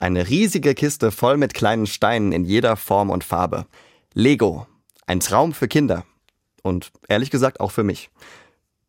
Eine 0.00 0.30
riesige 0.30 0.74
Kiste 0.74 1.10
voll 1.10 1.36
mit 1.36 1.52
kleinen 1.52 1.86
Steinen 1.86 2.32
in 2.32 2.46
jeder 2.46 2.76
Form 2.76 3.10
und 3.10 3.22
Farbe. 3.22 3.66
Lego. 4.14 4.66
Ein 5.06 5.20
Traum 5.20 5.52
für 5.52 5.68
Kinder. 5.68 6.04
Und 6.62 6.90
ehrlich 7.06 7.30
gesagt 7.30 7.60
auch 7.60 7.70
für 7.70 7.84
mich. 7.84 8.08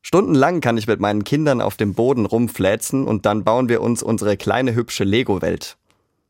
Stundenlang 0.01 0.61
kann 0.61 0.77
ich 0.77 0.87
mit 0.87 1.01
meinen 1.01 1.25
Kindern 1.25 1.59
auf 1.59 1.75
dem 1.75 1.95
Boden 1.95 2.25
rumfläzen 2.25 3.05
und 3.05 3.25
dann 3.25 3.43
bauen 3.43 3.67
wir 3.67 3.81
uns 3.81 4.01
unsere 4.01 4.37
kleine 4.37 4.73
hübsche 4.73 5.03
Lego-Welt. 5.03 5.75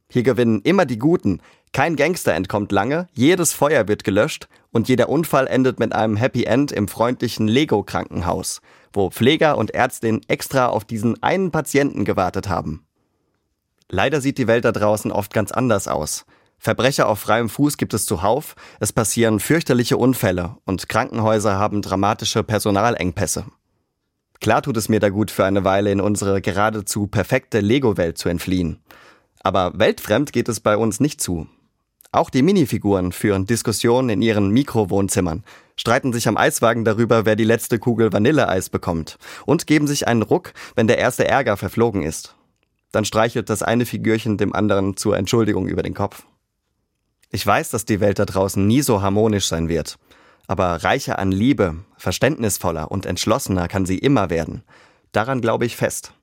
Hier 0.09 0.23
gewinnen 0.23 0.62
immer 0.64 0.88
die 0.88 0.98
Guten. 0.98 1.41
Kein 1.73 1.95
Gangster 1.95 2.34
entkommt 2.34 2.71
lange, 2.71 3.07
jedes 3.13 3.54
Feuer 3.54 3.88
wird 3.88 4.04
gelöscht 4.04 4.48
und 4.71 4.89
jeder 4.89 5.09
Unfall 5.09 5.45
endet 5.45 5.79
mit 5.79 5.93
einem 5.93 6.16
Happy 6.16 6.45
End 6.45 6.71
im 6.71 6.88
freundlichen 6.88 7.48
Lego-Krankenhaus, 7.48 8.61
wo 8.93 9.11
Pfleger 9.11 9.59
und 9.59 9.75
Ärztin 9.75 10.21
extra 10.27 10.70
auf 10.70 10.86
diesen 10.86 11.21
einen 11.21 11.52
Patienten 11.52 12.04
gewartet 12.04 12.50
haben. 12.50 12.84
Leider 13.94 14.21
sieht 14.21 14.38
die 14.38 14.48
Welt 14.48 14.64
da 14.64 14.71
draußen 14.71 15.12
oft 15.12 15.34
ganz 15.34 15.52
anders 15.52 15.89
aus. 15.89 16.26
Verbrecher 16.57 17.10
auf 17.10 17.20
freiem 17.20 17.50
Fuß 17.50 17.75
gibt 17.75 17.93
es 17.93 18.06
zuhauf, 18.06 18.56
es 18.79 18.93
passieren 18.93 19.42
fürchterliche 19.42 19.98
Unfälle 19.98 20.56
und 20.65 20.88
Krankenhäuser 20.88 21.60
haben 21.60 21.82
dramatische 21.82 22.42
Personalengpässe. 22.42 23.46
Klar 24.39 24.62
tut 24.62 24.78
es 24.78 24.88
mir 24.88 25.01
da 25.01 25.10
gut, 25.10 25.29
für 25.29 25.43
eine 25.43 25.65
Weile 25.65 25.92
in 25.92 26.00
unsere 26.00 26.39
geradezu 26.39 27.07
perfekte 27.07 27.60
Lego-Welt 27.60 28.18
zu 28.18 28.29
entfliehen. 28.29 28.79
Aber 29.42 29.78
weltfremd 29.78 30.32
geht 30.32 30.48
es 30.48 30.62
bei 30.62 30.78
uns 30.78 31.01
nicht 31.01 31.20
zu. 31.20 31.48
Auch 32.14 32.30
die 32.30 32.44
Minifiguren 32.44 33.12
führen 33.12 33.45
Diskussionen 33.45 34.09
in 34.09 34.22
ihren 34.22 34.52
Mikrowohnzimmern, 34.52 35.44
streiten 35.76 36.14
sich 36.14 36.30
am 36.30 36.38
Eiswagen 36.38 36.86
darüber, 36.86 37.26
wer 37.26 37.36
die 37.36 37.44
letzte 37.44 37.78
Kugel 37.78 38.14
Vanilleeis 38.14 38.70
bekommt 38.70 39.17
und 39.45 39.67
geben 39.67 39.88
sich 39.88 40.08
einen 40.08 40.22
Ruck, 40.22 40.53
wenn 40.76 40.88
der 40.88 40.98
erste 40.98 41.28
Ärger 41.28 41.58
verflogen 41.58 42.03
ist. 42.03 42.36
Dann 42.91 43.05
streichelt 43.05 43.50
das 43.50 43.63
eine 43.63 43.86
Figürchen 43.86 44.38
dem 44.38 44.53
anderen 44.53 44.97
zur 44.97 45.17
Entschuldigung 45.17 45.67
über 45.67 45.83
den 45.83 45.94
Kopf. 45.94 46.23
Ich 47.30 47.45
weiß, 47.45 47.69
dass 47.69 47.86
die 47.86 48.02
Welt 48.02 48.19
da 48.19 48.25
draußen 48.25 48.66
nie 48.66 48.81
so 48.81 49.02
harmonisch 49.02 49.48
sein 49.48 49.70
wird. 49.70 49.98
Aber 50.48 50.83
reicher 50.83 51.17
an 51.17 51.31
Liebe, 51.31 51.78
verständnisvoller 51.98 52.92
und 52.92 53.06
entschlossener 53.06 53.70
kann 53.70 53.86
sie 53.86 53.98
immer 53.98 54.30
werden. 54.30 54.64
Daran 55.14 55.39
glaube 55.39 55.66
ich 55.66 55.78
fest. 55.78 56.14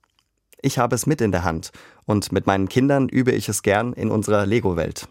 Ich 0.60 0.78
habe 0.78 0.94
es 0.94 1.06
mit 1.06 1.20
in 1.20 1.33
der 1.33 1.44
Hand 1.44 1.70
und 2.05 2.33
mit 2.33 2.47
meinen 2.47 2.69
Kindern 2.69 3.08
übe 3.08 3.32
ich 3.32 3.48
es 3.48 3.62
gern 3.62 3.92
in 3.92 4.10
unserer 4.10 4.44
Lego-Welt. 4.44 5.08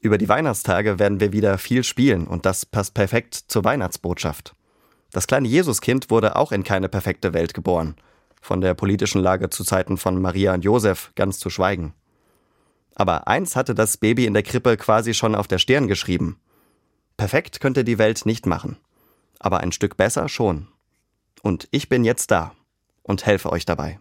Über 0.00 0.18
die 0.18 0.28
Weihnachtstage 0.28 0.98
werden 0.98 1.20
wir 1.20 1.32
wieder 1.32 1.58
viel 1.58 1.82
spielen 1.82 2.26
und 2.26 2.46
das 2.46 2.66
passt 2.66 2.94
perfekt 2.94 3.34
zur 3.48 3.64
Weihnachtsbotschaft. 3.64 4.54
Das 5.10 5.26
kleine 5.26 5.48
Jesuskind 5.48 6.10
wurde 6.10 6.36
auch 6.36 6.52
in 6.52 6.62
keine 6.62 6.88
perfekte 6.88 7.32
Welt 7.32 7.54
geboren. 7.54 7.96
Von 8.40 8.60
der 8.60 8.74
politischen 8.74 9.20
Lage 9.20 9.50
zu 9.50 9.64
Zeiten 9.64 9.96
von 9.96 10.20
Maria 10.20 10.54
und 10.54 10.64
Josef 10.64 11.12
ganz 11.14 11.38
zu 11.38 11.50
schweigen. 11.50 11.94
Aber 12.94 13.28
eins 13.28 13.56
hatte 13.56 13.74
das 13.74 13.96
Baby 13.96 14.24
in 14.26 14.34
der 14.34 14.42
Krippe 14.42 14.76
quasi 14.76 15.14
schon 15.14 15.34
auf 15.34 15.48
der 15.48 15.58
Stirn 15.58 15.86
geschrieben. 15.86 16.40
Perfekt 17.16 17.60
könnte 17.60 17.84
die 17.84 17.98
Welt 17.98 18.24
nicht 18.24 18.46
machen. 18.46 18.76
Aber 19.38 19.60
ein 19.60 19.72
Stück 19.72 19.96
besser 19.96 20.28
schon. 20.28 20.68
Und 21.42 21.68
ich 21.70 21.88
bin 21.88 22.04
jetzt 22.04 22.30
da 22.30 22.52
und 23.02 23.26
helfe 23.26 23.50
euch 23.52 23.66
dabei. 23.66 23.98